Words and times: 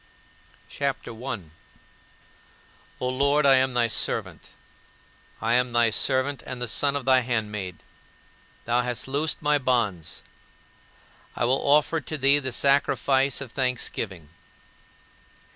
CHAPTER 0.67 1.11
I 1.11 1.13
1. 1.13 1.51
"O 3.01 3.07
Lord, 3.07 3.45
I 3.45 3.57
am 3.57 3.75
thy 3.75 3.87
servant; 3.87 4.49
I 5.39 5.53
am 5.53 5.73
thy 5.73 5.91
servant 5.91 6.41
and 6.43 6.59
the 6.59 6.67
son 6.67 6.95
of 6.95 7.05
thy 7.05 7.19
handmaid. 7.19 7.83
Thou 8.65 8.81
hast 8.81 9.07
loosed 9.07 9.39
my 9.43 9.59
bonds. 9.59 10.23
I 11.35 11.45
will 11.45 11.61
offer 11.61 12.01
to 12.01 12.17
thee 12.17 12.39
the 12.39 12.51
sacrifice 12.51 13.41
of 13.41 13.51
thanksgiving." 13.51 14.29